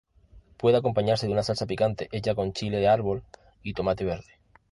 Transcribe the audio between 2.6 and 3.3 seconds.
de árbol